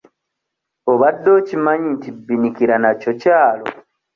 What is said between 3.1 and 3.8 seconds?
kyalo?